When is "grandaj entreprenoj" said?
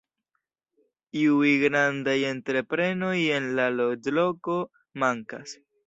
1.65-3.15